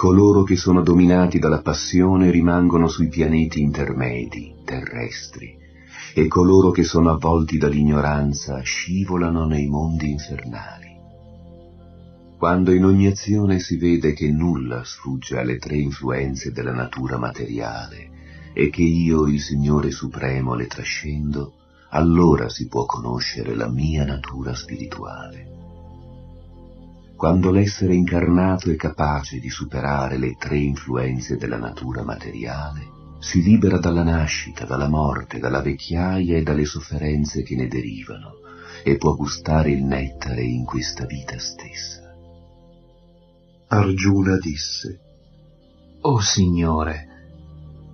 coloro 0.01 0.45
che 0.45 0.57
sono 0.57 0.81
dominati 0.81 1.39
dalla 1.39 1.61
passione 1.61 2.31
rimangono 2.31 2.89
sui 2.89 3.09
pianeti 3.09 3.61
intermedi, 3.61 4.55
terrestri, 4.65 5.55
e 6.15 6.27
coloro 6.27 6.71
che 6.71 6.85
sono 6.85 7.11
avvolti 7.11 7.59
dall'ignoranza 7.59 8.63
scivolano 8.63 9.45
nei 9.45 9.67
mondi 9.67 10.09
infernali. 10.09 10.89
Quando 12.39 12.73
in 12.73 12.87
ogni 12.87 13.09
azione 13.09 13.59
si 13.59 13.77
vede 13.77 14.15
che 14.15 14.31
nulla 14.31 14.85
sfugge 14.85 15.39
alle 15.39 15.59
tre 15.59 15.77
influenze 15.77 16.51
della 16.51 16.73
natura 16.73 17.19
materiale 17.19 18.53
e 18.55 18.71
che 18.71 18.81
io, 18.81 19.27
il 19.27 19.39
Signore 19.39 19.91
Supremo, 19.91 20.55
le 20.55 20.67
trascendo, 20.67 21.53
allora 21.91 22.49
si 22.49 22.69
può 22.69 22.87
conoscere 22.87 23.55
la 23.55 23.69
mia 23.69 24.07
natura 24.07 24.55
spirituale. 24.55 25.70
Quando 27.21 27.51
l'essere 27.51 27.95
incarnato 27.95 28.71
è 28.71 28.77
capace 28.77 29.41
di 29.41 29.51
superare 29.51 30.17
le 30.17 30.37
tre 30.39 30.57
influenze 30.57 31.37
della 31.37 31.59
natura 31.59 32.03
materiale, 32.03 33.19
si 33.19 33.43
libera 33.43 33.77
dalla 33.77 34.03
nascita, 34.03 34.65
dalla 34.65 34.89
morte, 34.89 35.39
dalla 35.39 35.61
vecchiaia 35.61 36.39
e 36.39 36.43
dalle 36.43 36.65
sofferenze 36.65 37.43
che 37.43 37.57
ne 37.57 37.69
derivano 37.69 38.37
e 38.83 38.97
può 38.97 39.15
gustare 39.17 39.71
il 39.71 39.85
nettare 39.85 40.41
in 40.41 40.65
questa 40.65 41.05
vita 41.05 41.39
stessa. 41.39 42.11
Arjuna 43.69 44.39
disse, 44.39 45.01
O 46.01 46.13
oh 46.13 46.21
Signore, 46.21 47.07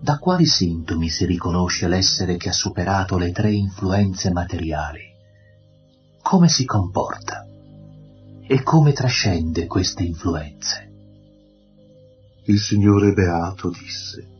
da 0.00 0.18
quali 0.20 0.46
sintomi 0.46 1.08
si 1.08 1.26
riconosce 1.26 1.88
l'essere 1.88 2.36
che 2.36 2.50
ha 2.50 2.52
superato 2.52 3.18
le 3.18 3.32
tre 3.32 3.50
influenze 3.50 4.30
materiali? 4.30 5.02
Come 6.22 6.48
si 6.48 6.64
comporta? 6.64 7.45
E 8.48 8.62
come 8.62 8.92
trascende 8.92 9.66
queste 9.66 10.02
influenze. 10.04 10.90
Il 12.44 12.58
Signore 12.58 13.12
Beato 13.12 13.70
disse, 13.70 14.34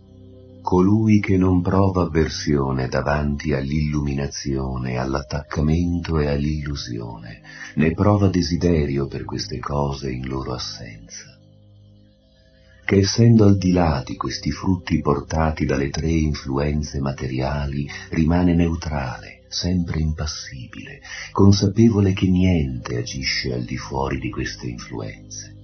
Colui 0.63 1.21
che 1.21 1.37
non 1.37 1.63
prova 1.63 2.03
avversione 2.03 2.89
davanti 2.89 3.53
all'illuminazione, 3.53 4.99
all'attaccamento 4.99 6.19
e 6.19 6.27
all'illusione, 6.27 7.41
né 7.75 7.93
prova 7.93 8.29
desiderio 8.29 9.07
per 9.07 9.25
queste 9.25 9.59
cose 9.59 10.11
in 10.11 10.27
loro 10.27 10.53
assenza 10.53 11.37
che 12.87 12.99
essendo 12.99 13.45
al 13.45 13.59
di 13.59 13.73
là 13.73 14.01
di 14.07 14.15
questi 14.15 14.53
frutti 14.53 15.01
portati 15.01 15.65
dalle 15.65 15.91
tre 15.91 16.09
influenze 16.09 17.01
materiali, 17.01 17.85
rimane 18.11 18.55
neutrale, 18.55 19.36
sempre 19.57 20.01
impassibile, 20.01 21.01
consapevole 21.33 22.13
che 22.13 22.29
niente 22.29 22.99
agisce 22.99 23.55
al 23.55 23.65
di 23.65 23.79
fuori 23.79 24.19
di 24.19 24.29
queste 24.29 24.67
influenze, 24.67 25.55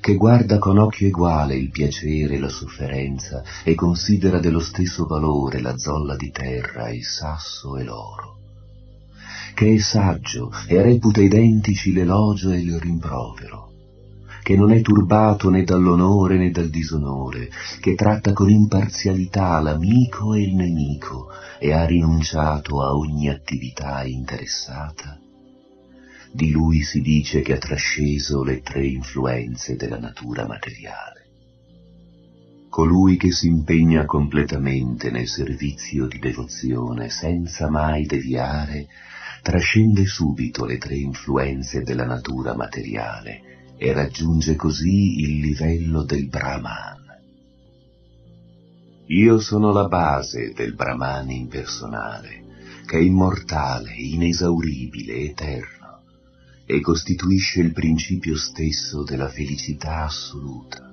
che 0.00 0.16
guarda 0.16 0.58
con 0.58 0.78
occhio 0.78 1.06
eguale 1.06 1.54
il 1.54 1.70
piacere 1.70 2.34
e 2.34 2.38
la 2.40 2.48
sofferenza 2.48 3.44
e 3.62 3.76
considera 3.76 4.40
dello 4.40 4.58
stesso 4.58 5.06
valore 5.06 5.60
la 5.60 5.76
zolla 5.76 6.16
di 6.16 6.32
terra, 6.32 6.90
il 6.90 7.04
sasso 7.04 7.76
e 7.76 7.84
l'oro, 7.84 8.38
che 9.54 9.72
è 9.72 9.78
saggio 9.78 10.50
e 10.66 10.82
reputa 10.82 11.20
identici 11.20 11.92
l'elogio 11.92 12.50
e 12.50 12.58
il 12.58 12.80
rimprovero, 12.80 13.69
che 14.50 14.56
non 14.56 14.72
è 14.72 14.80
turbato 14.80 15.48
né 15.48 15.62
dall'onore 15.62 16.36
né 16.36 16.50
dal 16.50 16.70
disonore, 16.70 17.50
che 17.78 17.94
tratta 17.94 18.32
con 18.32 18.50
imparzialità 18.50 19.60
l'amico 19.60 20.34
e 20.34 20.42
il 20.42 20.56
nemico 20.56 21.28
e 21.60 21.72
ha 21.72 21.86
rinunciato 21.86 22.82
a 22.82 22.96
ogni 22.96 23.28
attività 23.28 24.02
interessata, 24.02 25.20
di 26.32 26.50
lui 26.50 26.82
si 26.82 27.00
dice 27.00 27.42
che 27.42 27.52
ha 27.52 27.58
trasceso 27.58 28.42
le 28.42 28.60
tre 28.60 28.84
influenze 28.84 29.76
della 29.76 30.00
natura 30.00 30.48
materiale. 30.48 31.28
Colui 32.68 33.16
che 33.18 33.30
si 33.30 33.46
impegna 33.46 34.04
completamente 34.04 35.12
nel 35.12 35.28
servizio 35.28 36.08
di 36.08 36.18
devozione 36.18 37.08
senza 37.08 37.70
mai 37.70 38.04
deviare, 38.04 38.88
trascende 39.42 40.06
subito 40.06 40.64
le 40.64 40.78
tre 40.78 40.96
influenze 40.96 41.82
della 41.82 42.04
natura 42.04 42.56
materiale 42.56 43.58
e 43.82 43.94
raggiunge 43.94 44.56
così 44.56 45.20
il 45.20 45.40
livello 45.40 46.02
del 46.02 46.28
Brahman. 46.28 46.98
Io 49.06 49.38
sono 49.38 49.72
la 49.72 49.88
base 49.88 50.52
del 50.52 50.74
Brahman 50.74 51.30
impersonale, 51.30 52.44
che 52.84 52.98
è 52.98 53.00
immortale, 53.00 53.94
inesauribile, 53.94 55.14
eterno, 55.30 56.02
e 56.66 56.82
costituisce 56.82 57.62
il 57.62 57.72
principio 57.72 58.36
stesso 58.36 59.02
della 59.02 59.30
felicità 59.30 60.04
assoluta. 60.04 60.92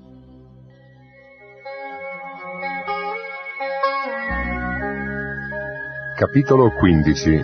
Capitolo 6.16 6.72
15 6.72 7.42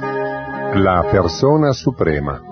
La 0.80 1.06
persona 1.12 1.74
suprema 1.74 2.52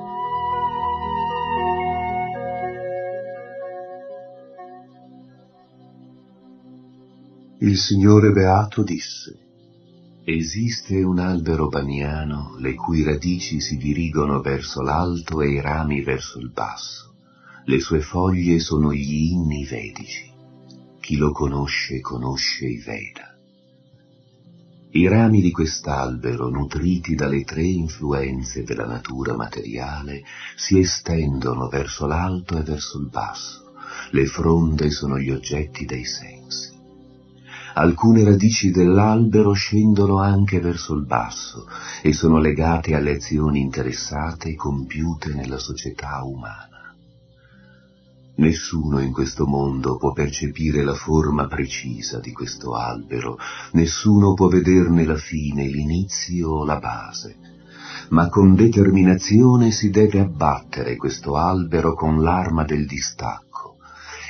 Il 7.63 7.77
Signore 7.77 8.31
Beato 8.31 8.81
disse, 8.81 9.37
Esiste 10.23 11.03
un 11.03 11.19
albero 11.19 11.67
baniano 11.67 12.55
le 12.57 12.73
cui 12.73 13.03
radici 13.03 13.61
si 13.61 13.77
dirigono 13.77 14.41
verso 14.41 14.81
l'alto 14.81 15.41
e 15.41 15.49
i 15.51 15.61
rami 15.61 16.01
verso 16.01 16.39
il 16.39 16.49
basso. 16.49 17.13
Le 17.65 17.79
sue 17.79 18.01
foglie 18.01 18.57
sono 18.57 18.91
gli 18.91 19.31
inni 19.31 19.63
vedici. 19.63 20.27
Chi 20.99 21.17
lo 21.17 21.31
conosce 21.31 21.99
conosce 21.99 22.65
i 22.65 22.77
Veda. 22.77 23.37
I 24.93 25.07
rami 25.07 25.39
di 25.39 25.51
quest'albero, 25.51 26.49
nutriti 26.49 27.13
dalle 27.13 27.43
tre 27.43 27.61
influenze 27.61 28.63
della 28.63 28.87
natura 28.87 29.35
materiale, 29.35 30.23
si 30.55 30.79
estendono 30.79 31.67
verso 31.67 32.07
l'alto 32.07 32.57
e 32.57 32.63
verso 32.63 32.97
il 32.97 33.07
basso. 33.07 33.71
Le 34.09 34.25
fronde 34.25 34.89
sono 34.89 35.19
gli 35.19 35.29
oggetti 35.29 35.85
dei 35.85 36.05
sensi 36.05 36.70
alcune 37.73 38.23
radici 38.23 38.71
dell'albero 38.71 39.53
scendono 39.53 40.19
anche 40.19 40.59
verso 40.59 40.93
il 40.93 41.05
basso 41.05 41.67
e 42.01 42.13
sono 42.13 42.39
legate 42.39 42.95
alle 42.95 43.15
azioni 43.15 43.59
interessate 43.61 44.55
compiute 44.55 45.33
nella 45.33 45.57
società 45.57 46.21
umana. 46.23 46.95
Nessuno 48.35 48.99
in 48.99 49.11
questo 49.11 49.45
mondo 49.45 49.97
può 49.97 50.13
percepire 50.13 50.83
la 50.83 50.95
forma 50.95 51.47
precisa 51.47 52.19
di 52.19 52.31
questo 52.31 52.75
albero, 52.75 53.37
nessuno 53.73 54.33
può 54.33 54.47
vederne 54.47 55.05
la 55.05 55.17
fine, 55.17 55.67
l'inizio 55.67 56.49
o 56.49 56.65
la 56.65 56.79
base, 56.79 57.37
ma 58.09 58.29
con 58.29 58.55
determinazione 58.55 59.71
si 59.71 59.89
deve 59.89 60.19
abbattere 60.19 60.95
questo 60.95 61.35
albero 61.35 61.93
con 61.93 62.21
l'arma 62.21 62.63
del 62.63 62.85
distacco 62.87 63.50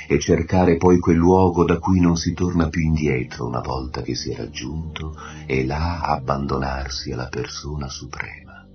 e 0.06 0.18
cercare 0.18 0.76
poi 0.76 0.98
quel 0.98 1.16
luogo 1.16 1.64
da 1.64 1.78
cui 1.78 2.00
non 2.00 2.16
si 2.16 2.32
torna 2.32 2.68
più 2.68 2.82
indietro 2.82 3.46
una 3.46 3.60
volta 3.60 4.02
che 4.02 4.14
si 4.14 4.30
è 4.30 4.36
raggiunto 4.36 5.16
e 5.46 5.64
là 5.64 6.00
abbandonarsi 6.00 7.12
alla 7.12 7.28
persona 7.28 7.88
suprema, 7.88 8.66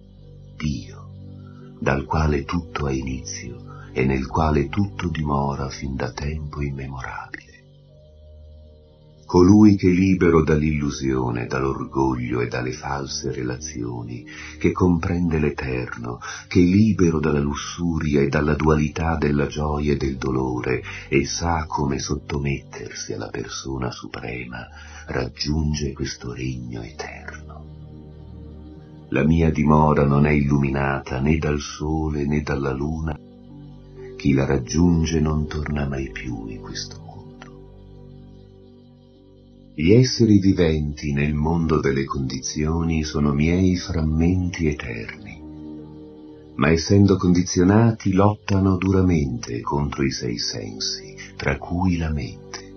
Dio, 0.55 1.11
dal 1.79 2.05
quale 2.05 2.43
tutto 2.43 2.85
ha 2.85 2.91
inizio 2.91 3.89
e 3.91 4.05
nel 4.05 4.27
quale 4.27 4.69
tutto 4.69 5.09
dimora 5.09 5.69
fin 5.69 5.95
da 5.95 6.11
tempo 6.11 6.61
immemorabile. 6.61 7.46
Colui 9.27 9.75
che 9.75 9.89
libero 9.89 10.41
dall'illusione, 10.41 11.47
dall'orgoglio 11.47 12.39
e 12.39 12.47
dalle 12.47 12.71
false 12.71 13.29
relazioni, 13.33 14.25
che 14.57 14.71
comprende 14.71 15.37
l'eterno, 15.37 16.19
che 16.47 16.61
libero 16.61 17.19
dalla 17.19 17.41
lussuria 17.41 18.21
e 18.21 18.29
dalla 18.29 18.53
dualità 18.53 19.17
della 19.17 19.47
gioia 19.47 19.91
e 19.91 19.97
del 19.97 20.15
dolore 20.15 20.81
e 21.09 21.25
sa 21.25 21.65
come 21.67 21.99
sottomettersi 21.99 23.11
alla 23.11 23.27
persona 23.27 23.91
suprema, 23.91 24.65
raggiunge 25.07 25.91
questo 25.91 26.31
regno 26.31 26.81
eterno. 26.81 27.65
La 29.09 29.25
mia 29.25 29.51
dimora 29.51 30.05
non 30.05 30.25
è 30.25 30.31
illuminata 30.31 31.19
né 31.19 31.37
dal 31.37 31.59
sole 31.59 32.25
né 32.25 32.43
dalla 32.43 32.71
luna, 32.71 33.19
chi 34.15 34.31
la 34.31 34.45
raggiunge 34.45 35.19
non 35.19 35.47
torna 35.47 35.85
mai 35.85 36.09
più 36.11 36.47
in 36.47 36.61
questo. 36.61 37.06
Gli 39.79 39.91
esseri 39.91 40.39
viventi 40.39 41.13
nel 41.13 41.35
mondo 41.35 41.79
delle 41.79 42.03
condizioni 42.03 43.03
sono 43.03 43.31
miei 43.31 43.75
frammenti 43.75 44.65
eterni, 44.65 45.39
ma 46.55 46.71
essendo 46.71 47.15
condizionati 47.15 48.11
lottano 48.13 48.75
duramente 48.77 49.61
contro 49.61 50.01
i 50.03 50.09
sei 50.09 50.39
sensi, 50.39 51.15
tra 51.35 51.59
cui 51.59 51.97
la 51.97 52.09
mente. 52.09 52.73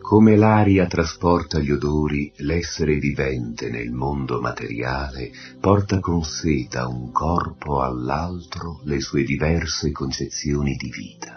Come 0.00 0.34
l'aria 0.34 0.86
trasporta 0.86 1.58
gli 1.58 1.72
odori, 1.72 2.32
l'essere 2.36 2.96
vivente 2.96 3.68
nel 3.68 3.90
mondo 3.90 4.40
materiale 4.40 5.30
porta 5.60 6.00
con 6.00 6.24
sé 6.24 6.66
da 6.70 6.86
un 6.86 7.12
corpo 7.12 7.82
all'altro 7.82 8.80
le 8.84 8.98
sue 8.98 9.24
diverse 9.24 9.92
concezioni 9.92 10.74
di 10.74 10.88
vita. 10.88 11.33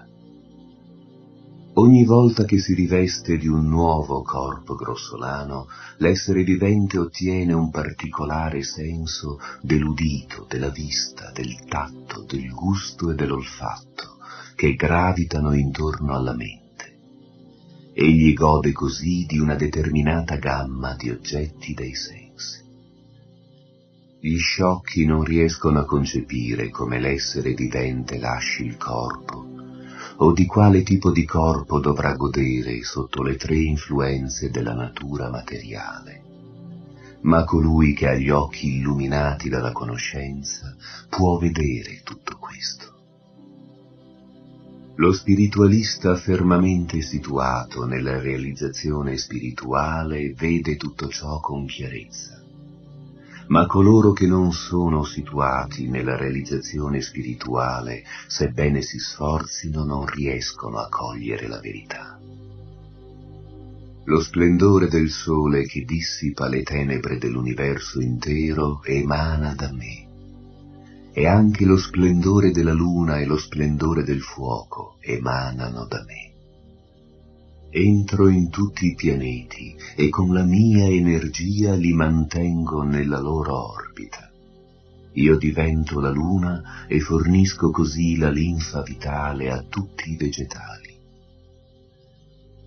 Ogni 1.88 2.04
volta 2.04 2.44
che 2.44 2.60
si 2.60 2.74
riveste 2.74 3.38
di 3.38 3.48
un 3.48 3.70
nuovo 3.70 4.22
corpo 4.22 4.76
grossolano, 4.76 5.68
l'essere 6.00 6.44
vivente 6.44 6.98
ottiene 6.98 7.54
un 7.54 7.70
particolare 7.70 8.62
senso 8.62 9.40
dell'udito, 9.62 10.46
della 10.50 10.68
vista, 10.68 11.32
del 11.34 11.64
tatto, 11.66 12.26
del 12.28 12.50
gusto 12.50 13.10
e 13.10 13.16
dell'olfatto, 13.16 14.18
che 14.56 14.76
gravitano 14.76 15.54
intorno 15.54 16.14
alla 16.14 16.36
mente. 16.36 16.98
Egli 17.94 18.34
gode 18.34 18.74
così 18.74 19.26
di 19.26 19.40
una 19.40 19.56
determinata 19.56 20.36
gamma 20.36 20.94
di 20.94 21.10
oggetti 21.10 21.74
dei 21.74 21.96
sensi. 21.96 22.66
Gli 24.20 24.38
sciocchi 24.38 25.06
non 25.06 25.24
riescono 25.24 25.80
a 25.80 25.86
concepire 25.86 26.70
come 26.70 27.00
l'essere 27.00 27.54
vivente 27.54 28.20
lasci 28.20 28.66
il 28.66 28.76
corpo, 28.76 29.56
o 30.18 30.32
di 30.32 30.46
quale 30.46 30.84
tipo 30.84 31.12
di 31.12 31.26
corpo 31.26 31.80
dovrà 31.80 32.16
godere 32.16 32.82
sotto 32.84 33.22
le 33.22 33.36
tre 33.36 33.58
influenze 33.58 34.50
della 34.50 34.74
natura 34.74 35.30
materiale. 35.30 36.24
Ma 37.22 37.44
colui 37.44 37.94
che 37.94 38.08
ha 38.08 38.16
gli 38.16 38.30
occhi 38.30 38.78
illuminati 38.78 39.50
dalla 39.50 39.72
conoscenza 39.72 40.76
può 41.10 41.38
vedere 41.38 42.02
tutto 42.04 42.38
questo. 42.38 42.96
Lo 44.96 45.12
spiritualista 45.12 46.16
fermamente 46.16 47.02
situato 47.02 47.86
nella 47.86 48.20
realizzazione 48.20 49.18
spirituale 49.18 50.34
vede 50.34 50.76
tutto 50.76 51.08
ciò 51.10 51.40
con 51.40 51.68
chiarezza, 51.68 52.42
ma 53.48 53.66
coloro 53.66 54.12
che 54.12 54.28
non 54.28 54.52
sono 54.52 55.04
situati 55.04 55.88
nella 55.88 56.18
realizzazione 56.18 57.02
spirituale, 57.02 58.04
sebbene 58.28 58.82
si 58.82 59.00
sforzino, 59.00 59.84
non 59.84 60.06
riescono 60.06 60.78
a 60.80 60.90
cogliere 60.90 61.48
la 61.48 61.60
verità. 61.60 62.20
Lo 64.04 64.22
splendore 64.22 64.88
del 64.88 65.10
sole 65.10 65.66
che 65.66 65.84
dissipa 65.84 66.48
le 66.48 66.64
tenebre 66.64 67.18
dell'universo 67.18 68.00
intero 68.00 68.82
emana 68.84 69.54
da 69.54 69.72
me 69.74 70.06
e 71.12 71.26
anche 71.26 71.66
lo 71.66 71.78
splendore 71.78 72.52
della 72.52 72.74
luna 72.74 73.18
e 73.18 73.26
lo 73.26 73.38
splendore 73.38 74.04
del 74.04 74.22
fuoco 74.22 74.98
emanano 75.02 75.86
da 75.86 76.04
me. 76.06 76.37
Entro 77.70 78.28
in 78.30 78.50
tutti 78.50 78.88
i 78.88 78.96
pianeti 78.96 79.76
e 79.96 80.10
con 80.10 80.34
la 80.34 80.44
mia 80.44 80.86
energia 80.86 81.74
li 81.74 81.94
mantengo 81.94 82.84
nella 82.84 83.20
loro 83.20 83.74
orbita. 83.74 84.32
Io 85.14 85.38
divento 85.38 86.00
la 86.00 86.10
luna 86.10 86.86
e 86.88 87.00
fornisco 87.00 87.70
così 87.72 88.18
la 88.18 88.30
linfa 88.30 88.82
vitale 88.82 89.52
a 89.52 89.64
tutti 89.68 90.12
i 90.12 90.16
vegetali. 90.16 90.96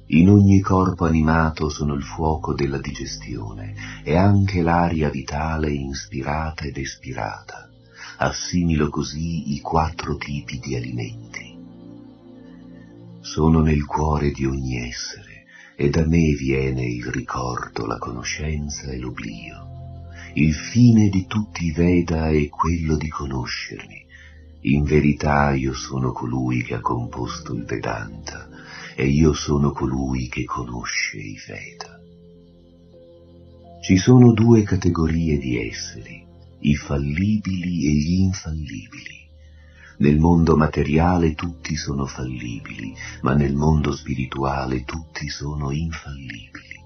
In 0.07 0.29
ogni 0.29 0.61
corpo 0.61 1.05
animato 1.05 1.69
sono 1.69 1.95
il 1.95 2.03
fuoco 2.03 2.53
della 2.53 2.79
digestione 2.79 4.03
e 4.03 4.17
anche 4.17 4.63
l'aria 4.63 5.09
vitale 5.09 5.71
inspirata 5.71 6.65
ed 6.65 6.77
espirata 6.77 7.71
assimilo 8.23 8.91
così 8.91 9.55
i 9.55 9.61
quattro 9.61 10.17
tipi 10.17 10.59
di 10.59 10.77
alimenti. 10.77 11.50
Sono 13.21 13.61
nel 13.61 13.85
cuore 13.85 14.31
di 14.31 14.47
ogni 14.47 14.77
essere 14.77 15.45
e 15.77 15.91
da 15.91 16.07
me 16.07 16.33
viene 16.33 16.85
il 16.85 17.05
ricordo, 17.07 17.87
la 17.87 17.99
conoscenza 17.99 18.91
e 18.91 18.99
l'oblio. 18.99 19.69
Il 20.35 20.55
fine 20.55 21.09
di 21.11 21.27
tutti 21.27 21.67
i 21.67 21.73
Veda 21.73 22.31
è 22.31 22.49
quello 22.49 22.97
di 22.97 23.09
conoscermi. 23.09 24.07
In 24.63 24.85
verità 24.85 25.53
io 25.53 25.75
sono 25.75 26.13
colui 26.13 26.63
che 26.63 26.75
ha 26.75 26.81
composto 26.81 27.53
il 27.53 27.65
Vedanta 27.65 28.49
e 28.97 29.07
io 29.07 29.35
sono 29.35 29.73
colui 29.73 30.29
che 30.29 30.45
conosce 30.45 31.19
i 31.19 31.39
Veda. 31.47 31.99
Ci 33.83 33.97
sono 33.97 34.33
due 34.33 34.63
categorie 34.63 35.39
di 35.39 35.59
esseri, 35.67 36.25
i 36.61 36.75
fallibili 36.75 37.87
e 37.87 37.93
gli 37.93 38.21
infallibili. 38.21 39.20
Nel 40.01 40.19
mondo 40.19 40.57
materiale 40.57 41.35
tutti 41.35 41.77
sono 41.77 42.07
fallibili, 42.07 42.95
ma 43.21 43.35
nel 43.35 43.55
mondo 43.55 43.93
spirituale 43.93 44.83
tutti 44.85 45.29
sono 45.29 45.71
infallibili. 45.73 46.83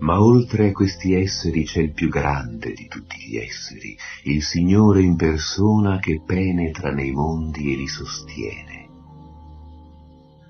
Ma 0.00 0.20
oltre 0.20 0.70
a 0.70 0.72
questi 0.72 1.14
esseri 1.14 1.62
c'è 1.64 1.82
il 1.82 1.92
più 1.92 2.08
grande 2.08 2.72
di 2.72 2.88
tutti 2.88 3.16
gli 3.28 3.36
esseri, 3.36 3.96
il 4.24 4.42
Signore 4.42 5.02
in 5.02 5.14
persona 5.14 6.00
che 6.00 6.20
penetra 6.20 6.90
nei 6.90 7.12
mondi 7.12 7.74
e 7.74 7.76
li 7.76 7.86
sostiene. 7.86 8.88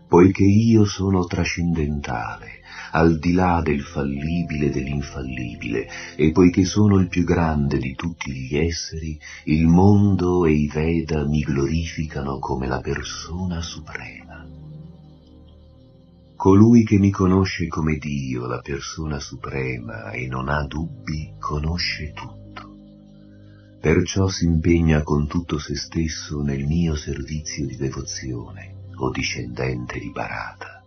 Poiché 0.08 0.44
io 0.44 0.86
sono 0.86 1.26
trascendentale, 1.26 2.59
al 2.92 3.18
di 3.18 3.32
là 3.32 3.60
del 3.62 3.82
fallibile 3.82 4.66
e 4.66 4.70
dell'infallibile, 4.70 5.88
e 6.16 6.32
poiché 6.32 6.64
sono 6.64 6.98
il 6.98 7.08
più 7.08 7.24
grande 7.24 7.78
di 7.78 7.94
tutti 7.94 8.32
gli 8.32 8.56
esseri, 8.56 9.18
il 9.44 9.66
mondo 9.66 10.44
e 10.46 10.52
i 10.52 10.68
Veda 10.68 11.26
mi 11.26 11.40
glorificano 11.40 12.38
come 12.38 12.66
la 12.66 12.80
persona 12.80 13.60
suprema. 13.60 14.46
Colui 16.36 16.84
che 16.84 16.98
mi 16.98 17.10
conosce 17.10 17.66
come 17.66 17.98
Dio, 17.98 18.46
la 18.46 18.60
persona 18.60 19.18
suprema, 19.18 20.10
e 20.10 20.26
non 20.26 20.48
ha 20.48 20.64
dubbi, 20.66 21.34
conosce 21.38 22.12
tutto. 22.14 22.38
Perciò 23.78 24.28
si 24.28 24.46
impegna 24.46 25.02
con 25.02 25.26
tutto 25.26 25.58
se 25.58 25.76
stesso 25.76 26.40
nel 26.40 26.64
mio 26.64 26.94
servizio 26.94 27.66
di 27.66 27.76
devozione, 27.76 28.74
o 28.96 29.10
discendente 29.10 29.98
di 29.98 30.10
Barata. 30.10 30.79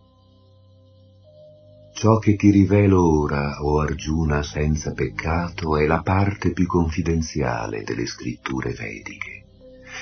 Ciò 1.93 2.17
che 2.17 2.35
ti 2.35 2.49
rivelo 2.49 3.21
ora, 3.21 3.61
o 3.61 3.73
oh 3.73 3.81
Argiuna 3.81 4.41
senza 4.41 4.93
peccato, 4.93 5.77
è 5.77 5.85
la 5.85 6.01
parte 6.01 6.51
più 6.51 6.65
confidenziale 6.65 7.83
delle 7.83 8.07
scritture 8.07 8.71
vediche. 8.73 9.45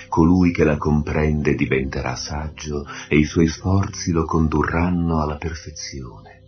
Colui 0.07 0.51
che 0.51 0.63
la 0.63 0.77
comprende 0.77 1.53
diventerà 1.53 2.15
saggio 2.15 2.85
e 3.09 3.17
i 3.17 3.25
suoi 3.25 3.47
sforzi 3.47 4.11
lo 4.11 4.23
condurranno 4.23 5.21
alla 5.21 5.35
perfezione. 5.35 6.39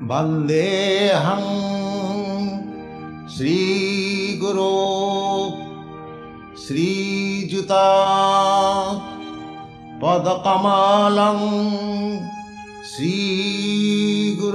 Vandeham 0.00 1.40
Sri 3.26 4.36
Guru 4.38 5.56
Sri 6.54 7.46
Juta 7.46 9.00
Padakamalam 9.98 11.38
श्रीगुरुं 12.91 14.45